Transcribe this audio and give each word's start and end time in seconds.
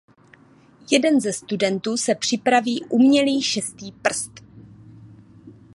Jeden 0.91 1.21
ze 1.21 1.33
studentů 1.33 1.97
si 1.97 2.15
připraví 2.15 2.83
umělý 2.89 3.41
šestý 3.41 3.91
prst. 3.91 4.31